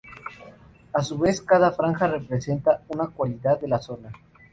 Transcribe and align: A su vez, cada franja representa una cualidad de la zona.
A 0.93 1.03
su 1.03 1.15
vez, 1.19 1.41
cada 1.43 1.73
franja 1.73 2.07
representa 2.07 2.81
una 2.87 3.09
cualidad 3.09 3.59
de 3.61 3.67
la 3.67 3.77
zona. 3.79 4.11